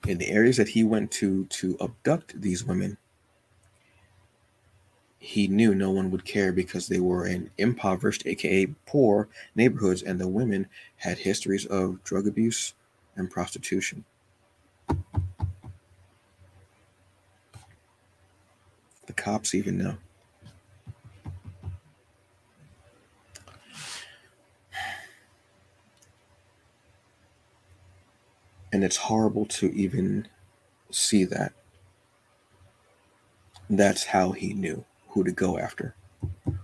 [0.06, 2.98] in the areas that he went to to abduct these women,
[5.18, 10.20] he knew no one would care because they were in impoverished, aka poor neighborhoods, and
[10.20, 12.74] the women had histories of drug abuse
[13.16, 14.04] and prostitution.
[19.16, 19.96] Cops even know.
[28.72, 30.26] And it's horrible to even
[30.90, 31.52] see that.
[33.70, 35.94] That's how he knew who to go after,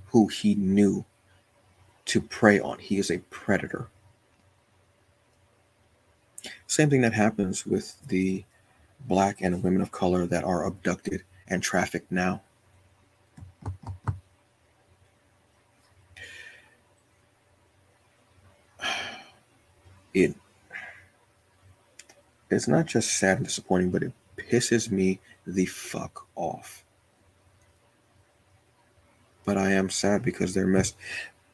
[0.07, 1.05] who he knew
[2.07, 2.79] to prey on.
[2.81, 3.89] He is a predator.
[6.67, 8.45] Same thing that happens with the
[9.07, 12.41] black and women of color that are abducted and Traffic now.
[20.15, 20.35] It
[22.51, 26.85] it's not just sad and disappointing, but it pisses me the fuck off.
[29.45, 30.97] But I am sad because they're messed.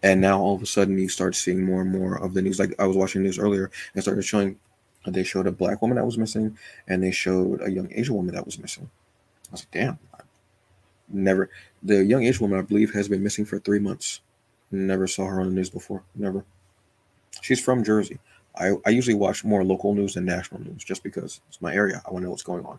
[0.02, 2.58] And now all of a sudden you start seeing more and more of the news.
[2.58, 4.58] Like I was watching news earlier and started showing
[5.06, 6.56] they showed a black woman that was missing
[6.88, 8.90] and they showed a young Asian woman that was missing.
[9.48, 9.98] I was like, damn.
[10.14, 10.22] I
[11.08, 11.50] Never
[11.82, 14.20] the young Asian woman I believe has been missing for three months.
[14.72, 16.02] Never saw her on the news before.
[16.14, 16.44] Never.
[17.40, 18.18] She's from Jersey.
[18.56, 22.02] I, I usually watch more local news than national news just because it's my area.
[22.06, 22.78] I want to know what's going on.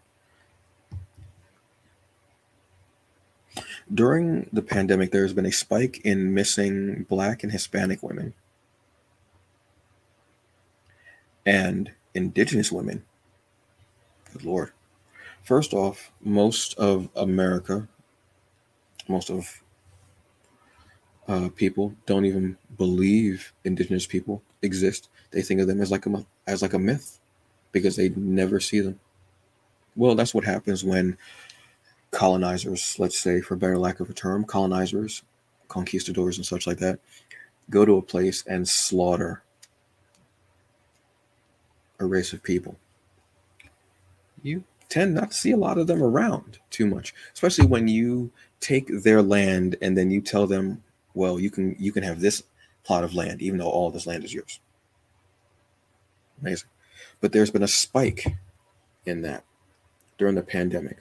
[3.93, 8.33] During the pandemic, there has been a spike in missing Black and Hispanic women
[11.45, 13.05] and Indigenous women.
[14.33, 14.71] Good Lord.
[15.47, 17.87] First off, most of America,
[19.07, 19.63] most of
[21.29, 25.07] uh, people don't even believe Indigenous people exist.
[25.31, 27.21] They think of them as like a as like a myth
[27.71, 28.99] because they never see them.
[29.95, 31.17] Well, that's what happens when
[32.11, 35.23] colonizers, let's say, for better lack of a term, colonizers,
[35.69, 36.99] conquistadors, and such like that,
[37.69, 39.43] go to a place and slaughter
[42.01, 42.75] a race of people.
[44.43, 48.31] You tend not to see a lot of them around too much, especially when you
[48.59, 52.43] take their land and then you tell them, well, you can you can have this
[52.83, 54.59] plot of land, even though all this land is yours.
[56.41, 56.69] Amazing.
[57.19, 58.25] But there's been a spike
[59.05, 59.43] in that
[60.17, 60.97] during the pandemic.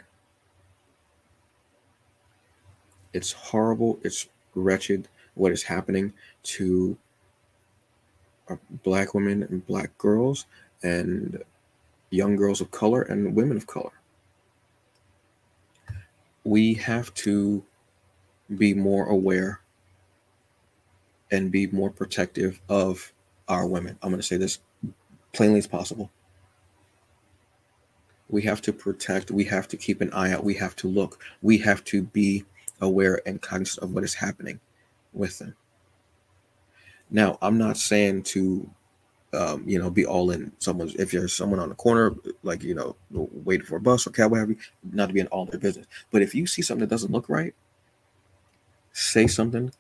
[3.13, 3.99] It's horrible.
[4.03, 6.97] It's wretched what is happening to
[8.49, 10.47] uh, black women and black girls
[10.83, 11.43] and
[12.17, 13.93] young girls of color and women of color.
[16.45, 17.65] We have to
[18.57, 19.61] be more aware
[21.31, 23.13] and be more protective of
[23.49, 23.99] our women.
[24.03, 24.61] I'm going to say this
[25.33, 26.11] plainly as possible.
[28.29, 31.23] We have to protect, we have to keep an eye out, we have to look,
[31.43, 32.45] we have to be
[32.81, 34.61] aware and conscious of what is happening
[35.13, 35.55] with them.
[37.11, 38.69] Now, I'm not saying to,
[39.37, 40.95] um, you know, be all in someone's.
[40.95, 44.31] If there's someone on the corner, like you know, waiting for a bus or cab,
[44.31, 44.57] whatever,
[44.93, 45.87] not to be in all their business.
[46.11, 47.55] But if you see something that doesn't look right,
[48.93, 49.73] say something.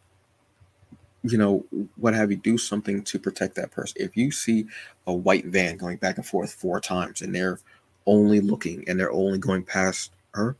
[1.22, 1.64] You know,
[1.96, 2.36] what have you?
[2.36, 3.96] Do something to protect that person.
[3.98, 4.66] If you see
[5.06, 7.58] a white van going back and forth four times, and they're
[8.06, 10.56] only looking and they're only going past her,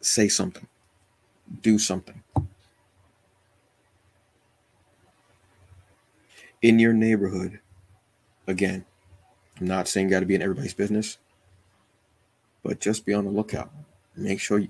[0.00, 0.66] say something,
[1.62, 2.22] do something.
[6.62, 7.60] In your neighborhood,
[8.46, 8.86] again,
[9.60, 11.16] I'm not saying got to be in everybody's business.
[12.62, 13.70] but just be on the lookout.
[14.16, 14.64] Make sure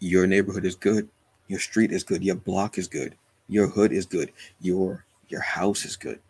[0.00, 1.08] your neighborhood is good,
[1.48, 3.16] your street is good, your block is good,
[3.48, 6.20] your hood is good, your your house is good.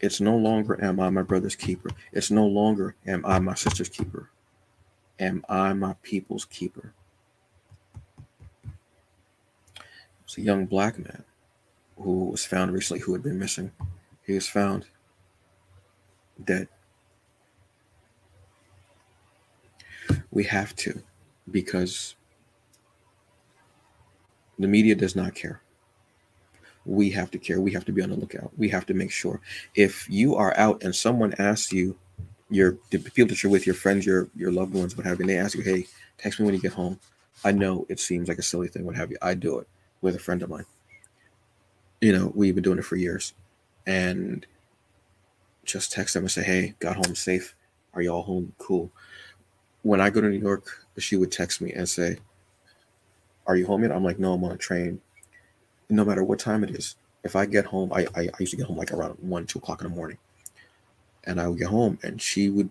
[0.00, 1.90] It's no longer am I my brother's keeper.
[2.12, 4.30] It's no longer am I my sister's keeper.
[5.18, 6.94] Am I my people's keeper?
[10.28, 11.24] It's a young black man
[11.96, 13.72] who was found recently who had been missing.
[14.26, 14.84] He was found
[16.44, 16.68] dead.
[20.30, 21.02] We have to
[21.50, 22.14] because
[24.58, 25.62] the media does not care
[26.84, 27.60] we have to care.
[27.60, 28.50] We have to be on the lookout.
[28.58, 29.40] We have to make sure.
[29.74, 31.96] If you are out and someone asks you,
[32.50, 35.22] your the people that you're with, your friends, your your loved ones, what have you,
[35.22, 35.86] and they ask you, "Hey,
[36.16, 36.98] text me when you get home."
[37.44, 39.18] I know it seems like a silly thing, what have you.
[39.20, 39.68] I do it
[40.00, 40.66] with a friend of mine.
[42.00, 43.34] You know, we've been doing it for years,
[43.86, 44.46] and
[45.64, 47.54] just text them and say, "Hey, got home safe.
[47.94, 48.54] Are y'all home?
[48.58, 48.90] Cool."
[49.82, 52.18] When I go to New York, she would text me and say,
[53.46, 55.00] "Are you home yet?" I'm like, "No, I'm on a train."
[55.88, 56.96] no matter what time it is.
[57.24, 59.58] If I get home, I, I, I used to get home like around one, two
[59.58, 60.18] o'clock in the morning.
[61.24, 62.70] And I would get home and she would,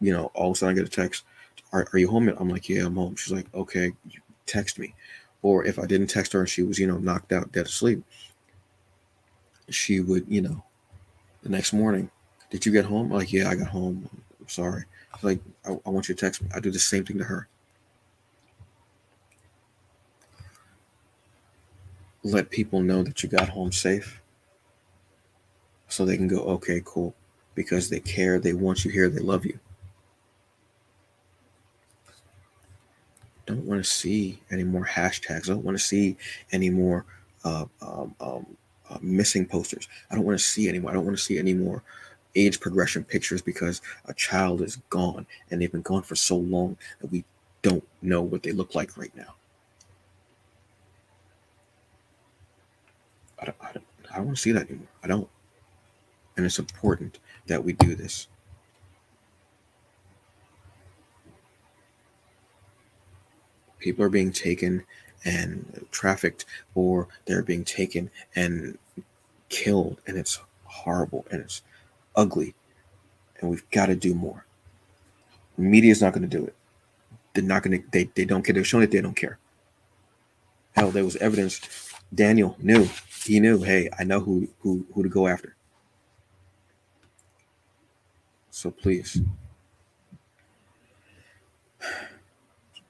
[0.00, 1.24] you know, all of a sudden I get a text,
[1.72, 2.36] Are, are you home yet?
[2.38, 3.16] I'm like, Yeah, I'm home.
[3.16, 3.92] She's like, Okay,
[4.46, 4.94] text me.
[5.42, 8.04] Or if I didn't text her and she was, you know, knocked out, dead asleep,
[9.68, 10.62] she would, you know,
[11.42, 12.10] the next morning,
[12.50, 13.10] Did you get home?
[13.10, 14.08] I'm like, Yeah, I got home.
[14.40, 14.84] I'm sorry.
[15.22, 16.48] Like, I, I want you to text me.
[16.54, 17.48] I do the same thing to her.
[22.24, 24.20] let people know that you got home safe
[25.88, 27.14] so they can go, okay, cool,
[27.54, 29.58] because they care, they want you here, they love you.
[33.52, 35.50] I don't want to see any more hashtags.
[35.50, 36.16] I don't want to see
[36.52, 37.04] any more
[37.44, 38.46] uh, um, um,
[38.88, 39.88] uh, missing posters.
[40.10, 40.90] I don't want to see anymore.
[40.90, 41.82] I don't want to see any more
[42.34, 46.78] age progression pictures because a child is gone and they've been gone for so long
[47.02, 47.24] that we
[47.60, 49.34] don't know what they look like right now.
[53.38, 54.88] I don't, I don't, I don't want to see that anymore.
[55.04, 55.28] I don't.
[56.38, 58.28] And it's important that we do this.
[63.82, 64.84] People are being taken
[65.24, 68.78] and trafficked, or they're being taken and
[69.48, 71.62] killed, and it's horrible and it's
[72.14, 72.54] ugly.
[73.40, 74.46] And we've got to do more.
[75.56, 76.54] media is not going to do it.
[77.34, 78.54] They're not going to, they, they don't care.
[78.54, 79.38] They're showing that they don't care.
[80.76, 81.60] Hell, there was evidence
[82.14, 82.88] Daniel knew.
[83.24, 85.56] He knew, hey, I know who who who to go after.
[88.50, 89.20] So please.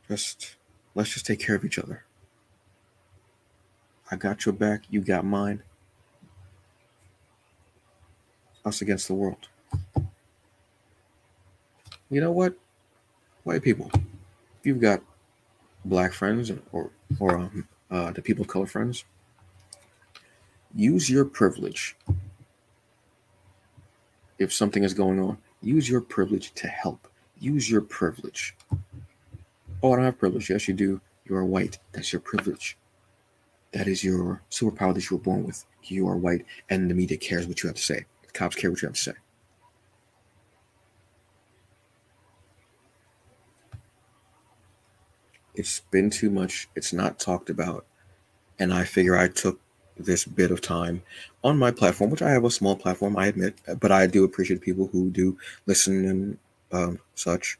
[0.08, 0.56] Just
[0.94, 2.04] let's just take care of each other.
[4.10, 5.62] I got your back, you got mine.
[8.64, 9.48] Us against the world.
[12.10, 12.54] You know what?
[13.44, 15.02] White people, if you've got
[15.84, 19.04] black friends or or um, uh, the people of color friends,
[20.74, 21.96] use your privilege.
[24.38, 27.08] If something is going on, use your privilege to help.
[27.40, 28.54] Use your privilege.
[29.82, 30.50] Oh, I don't have privilege.
[30.50, 31.00] Yes, you do.
[31.24, 31.78] You are white.
[31.92, 32.76] That's your privilege.
[33.72, 35.64] That is your superpower that you were born with.
[35.84, 38.04] You are white, and the media cares what you have to say.
[38.26, 39.12] The cops care what you have to say.
[45.54, 46.68] It's been too much.
[46.76, 47.86] It's not talked about.
[48.58, 49.60] And I figure I took
[49.98, 51.02] this bit of time
[51.44, 54.60] on my platform, which I have a small platform, I admit, but I do appreciate
[54.60, 56.38] people who do listen and
[56.72, 57.58] um, such.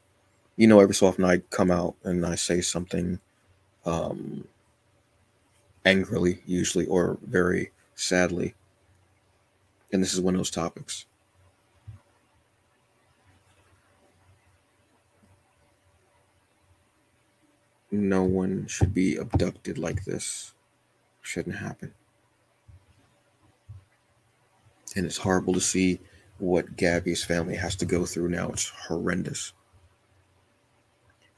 [0.55, 3.19] You know, every so often I come out and I say something
[3.85, 4.47] um,
[5.85, 8.53] angrily, usually, or very sadly.
[9.91, 11.05] And this is one of those topics.
[17.91, 20.53] No one should be abducted like this.
[21.21, 21.93] Shouldn't happen
[24.95, 25.99] and it's horrible to see
[26.37, 28.49] what Gabby's family has to go through now.
[28.49, 29.53] It's horrendous.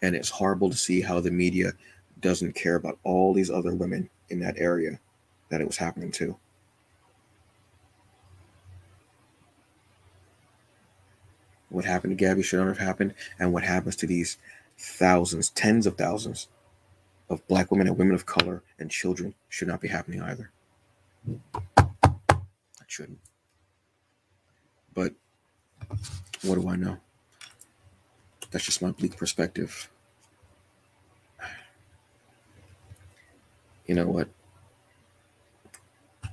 [0.02, 1.74] And it's horrible to see how the media
[2.20, 5.00] doesn't care about all these other women in that area
[5.50, 6.38] that it was happening to.
[11.70, 14.38] What happened to Gabby should not have happened, and what happens to these
[14.78, 16.48] thousands, tens of thousands
[17.30, 20.52] of black women and women of color and children should not be happening either.
[21.28, 23.20] It shouldn't.
[24.94, 25.14] But
[26.44, 26.98] what do I know?
[28.56, 29.90] That's just my bleak perspective.
[33.86, 34.30] You know what?
[36.24, 36.32] I'm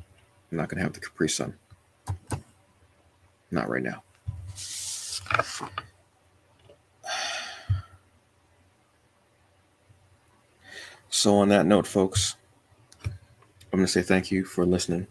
[0.53, 1.55] not going to have the Capri Sun.
[3.51, 4.05] Not right now.
[11.11, 12.37] So, on that note, folks,
[13.05, 13.11] I'm
[13.73, 15.09] going to say thank you for listening.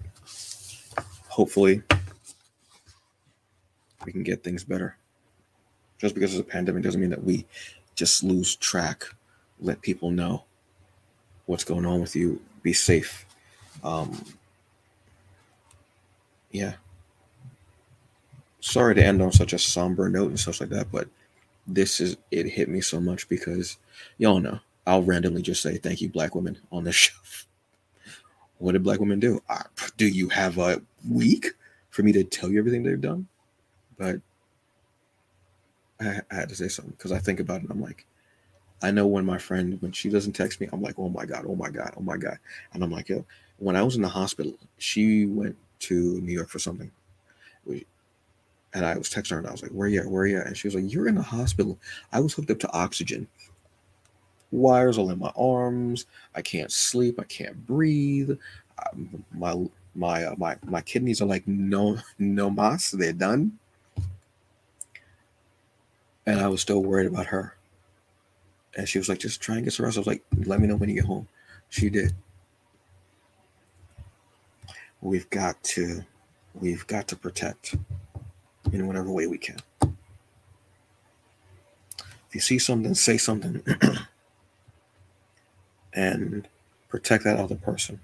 [1.28, 1.84] Hopefully,
[4.06, 4.96] we can get things better.
[6.02, 7.46] Just because it's a pandemic doesn't mean that we
[7.94, 9.06] just lose track.
[9.60, 10.44] Let people know
[11.46, 12.42] what's going on with you.
[12.64, 13.24] Be safe.
[13.84, 14.20] Um,
[16.50, 16.74] yeah.
[18.62, 21.08] Sorry to end on such a somber note and stuff like that, but
[21.68, 23.78] this is it hit me so much because
[24.18, 27.14] y'all know I'll randomly just say thank you, black women, on this show.
[28.58, 29.40] What did black women do?
[29.50, 29.64] Uh,
[29.98, 31.52] do you have a week
[31.92, 33.28] for me to tell you everything they've done?
[34.00, 34.20] But
[36.02, 37.70] I, I had to say something because I think about it.
[37.72, 38.06] I'm like,
[38.82, 41.46] I know when my friend, when she doesn't text me, I'm like, oh my God,
[41.48, 42.40] oh my God, oh my God.
[42.74, 43.26] And I'm like, yo,
[43.60, 46.92] when I was in the hospital, she went to New York for something.
[48.74, 50.04] And I was texting her and I was like, where are you?
[50.10, 50.40] Where are you?
[50.42, 51.78] And she was like, you're in the hospital.
[52.14, 53.28] I was hooked up to oxygen.
[54.52, 56.06] Wires all in my arms.
[56.36, 57.20] I can't sleep.
[57.20, 58.32] I can't breathe.
[58.94, 59.56] Um, my
[59.96, 62.92] my uh, my my kidneys are like no no mas.
[62.92, 63.60] They're done.
[66.26, 67.56] And I was still worried about her.
[68.76, 69.98] And she was like, just try and get some rest.
[69.98, 71.28] I was like, let me know when you get home.
[71.70, 72.14] She did.
[75.02, 76.04] We've got to,
[76.54, 77.76] we've got to protect
[78.72, 79.58] in whatever way we can.
[82.32, 83.62] If you see something, say something
[85.94, 86.48] and
[86.88, 88.00] protect that other person.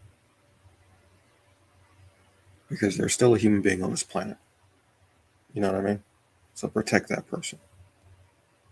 [2.67, 4.35] Because there's still a human being on this planet.
[5.53, 6.03] You know what I mean?
[6.55, 7.59] So protect that person.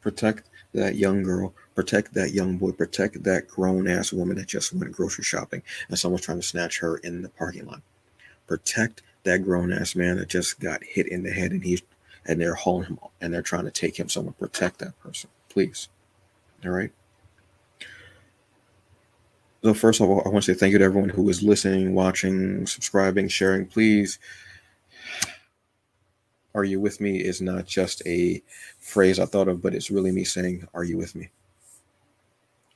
[0.05, 1.51] Protect that young girl.
[1.73, 2.71] Protect that young boy.
[2.73, 6.77] Protect that grown ass woman that just went grocery shopping and someone's trying to snatch
[6.77, 7.81] her in the parking lot.
[8.45, 11.81] Protect that grown ass man that just got hit in the head and he's
[12.23, 14.35] and they're hauling him and they're trying to take him somewhere.
[14.37, 15.89] Protect that person, please.
[16.63, 16.91] All right.
[19.63, 21.95] So first of all, I want to say thank you to everyone who is listening,
[21.95, 23.65] watching, subscribing, sharing.
[23.65, 24.19] Please
[26.55, 28.41] are you with me is not just a
[28.79, 31.29] phrase I thought of, but it's really me saying, Are you with me?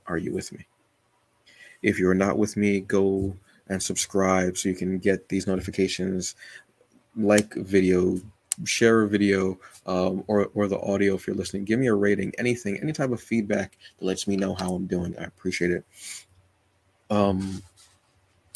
[0.05, 0.67] Are you with me?
[1.82, 3.36] If you're not with me, go
[3.69, 6.36] and subscribe so you can get these notifications,
[7.15, 8.19] like video,
[8.65, 9.57] share a video,
[9.88, 11.63] um, or, or the audio if you're listening.
[11.63, 14.88] Give me a rating, anything, any type of feedback that lets me know how I'm
[14.88, 15.15] doing.
[15.17, 15.86] I appreciate it.
[17.09, 17.63] Um,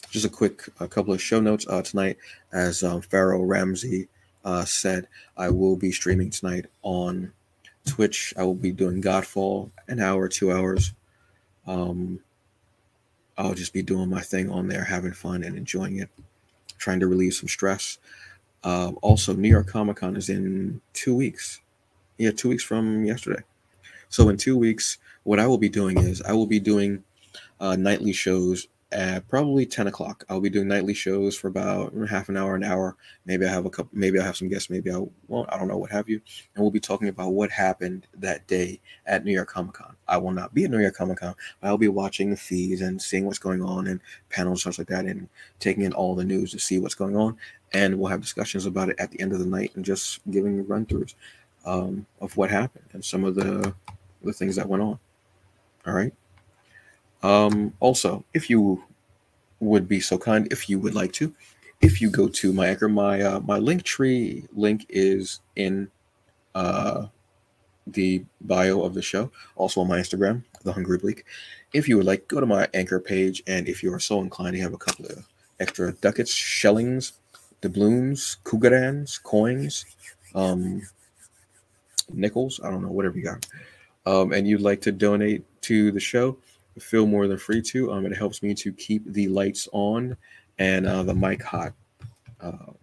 [0.09, 2.17] just a quick a couple of show notes uh, tonight
[2.51, 4.09] as um, Pharaoh Ramsey
[4.43, 7.31] uh, said, I will be streaming tonight on
[7.85, 8.33] Twitch.
[8.37, 10.93] I will be doing Godfall an hour, two hours.
[11.67, 12.19] Um,
[13.37, 16.09] I'll just be doing my thing on there, having fun and enjoying it,
[16.77, 17.97] trying to relieve some stress.
[18.63, 21.61] Uh, also, New York Comic Con is in two weeks.
[22.17, 23.41] Yeah, two weeks from yesterday.
[24.09, 27.03] So, in two weeks, what I will be doing is I will be doing
[27.59, 30.23] uh, nightly shows at probably 10 o'clock.
[30.29, 32.95] I'll be doing nightly shows for about half an hour, an hour.
[33.25, 35.67] Maybe I have a couple, maybe I have some guests, maybe I won't, I don't
[35.67, 36.21] know, what have you.
[36.53, 39.95] And we'll be talking about what happened that day at New York Comic Con.
[40.07, 42.81] I will not be at New York Comic Con, but I'll be watching the feeds
[42.81, 45.27] and seeing what's going on and panels, and stuff like that, and
[45.59, 47.35] taking in all the news to see what's going on.
[47.73, 50.65] And we'll have discussions about it at the end of the night and just giving
[50.67, 51.15] run throughs
[51.65, 53.73] um, of what happened and some of the,
[54.21, 54.99] the things that went on.
[55.87, 56.13] All right.
[57.23, 58.83] Um, also, if you
[59.59, 61.33] would be so kind, if you would like to,
[61.81, 65.89] if you go to my Anchor, my uh, my link tree link is in
[66.55, 67.07] uh,
[67.87, 71.25] the bio of the show, also on my Instagram, the Hungry Bleek.
[71.73, 74.55] If you would like, go to my Anchor page, and if you are so inclined,
[74.55, 75.27] you have a couple of
[75.59, 77.13] extra ducats, shillings,
[77.61, 79.85] doubloons, kugarans, coins,
[80.35, 80.81] um,
[82.13, 82.59] nickels.
[82.63, 83.47] I don't know, whatever you got.
[84.05, 86.37] Um, and you'd like to donate to the show,
[86.79, 87.91] feel more than free to.
[87.91, 90.17] Um, it helps me to keep the lights on
[90.59, 91.73] and uh, the mic hot.
[92.41, 92.75] Um,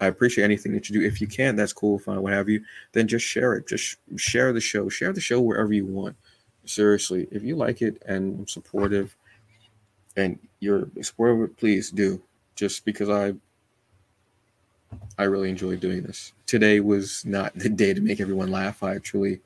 [0.00, 1.06] I appreciate anything that you do.
[1.06, 2.62] If you can, that's cool, fine, what have you.
[2.92, 3.66] Then just share it.
[3.66, 4.88] Just share the show.
[4.88, 6.16] Share the show wherever you want.
[6.64, 9.16] Seriously, if you like it and supportive,
[10.16, 12.20] and you're supportive, please do.
[12.54, 13.34] Just because I,
[15.16, 16.32] I really enjoy doing this.
[16.46, 18.82] Today was not the day to make everyone laugh.
[18.82, 19.40] I truly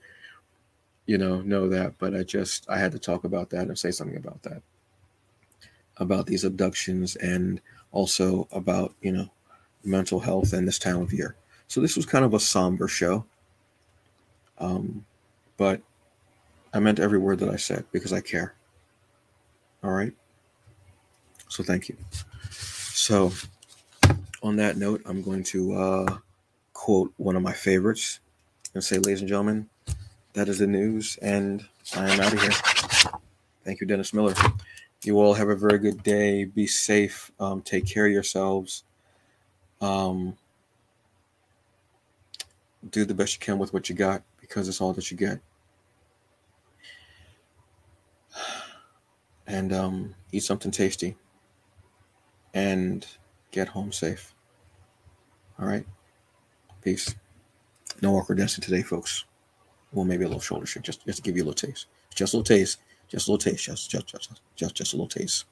[1.06, 3.90] you know, know that, but I just I had to talk about that and say
[3.90, 4.62] something about that.
[5.96, 9.30] About these abductions and also about, you know,
[9.84, 11.36] mental health and this time of year.
[11.68, 13.24] So this was kind of a somber show.
[14.58, 15.04] Um,
[15.56, 15.80] but
[16.72, 18.54] I meant every word that I said because I care.
[19.82, 20.12] All right.
[21.48, 21.96] So thank you.
[22.50, 23.32] So
[24.42, 26.18] on that note, I'm going to uh,
[26.72, 28.20] quote one of my favorites
[28.72, 29.68] gonna say, ladies and gentlemen,
[30.34, 31.66] that is the news, and
[31.96, 32.50] I am out of here.
[33.64, 34.34] Thank you, Dennis Miller.
[35.04, 36.44] You all have a very good day.
[36.44, 37.30] Be safe.
[37.38, 38.84] Um, take care of yourselves.
[39.80, 40.36] Um,
[42.88, 45.40] do the best you can with what you got because it's all that you get.
[49.46, 51.16] And um, eat something tasty
[52.54, 53.06] and
[53.50, 54.34] get home safe.
[55.58, 55.84] All right.
[56.80, 57.14] Peace.
[58.00, 59.24] No awkward dancing today, folks.
[59.92, 61.86] Well, maybe a little shoulder shake, just, just to give you a little taste.
[62.14, 62.78] Just a little taste.
[63.08, 63.64] Just a little taste.
[63.64, 65.44] Just, just, just, just, just a little taste.